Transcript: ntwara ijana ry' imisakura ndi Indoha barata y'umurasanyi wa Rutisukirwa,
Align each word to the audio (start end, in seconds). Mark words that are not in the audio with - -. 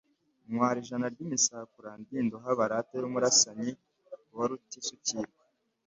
ntwara 0.51 0.77
ijana 0.83 1.05
ry' 1.13 1.23
imisakura 1.25 1.89
ndi 1.99 2.13
Indoha 2.21 2.49
barata 2.59 2.93
y'umurasanyi 3.01 3.69
wa 4.37 4.45
Rutisukirwa, 4.49 5.39